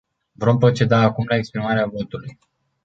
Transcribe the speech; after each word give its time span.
Vom 0.43 0.59
proceda 0.63 1.01
acum 1.01 1.25
la 1.27 1.35
exprimarea 1.35 1.85
votului. 1.85 2.37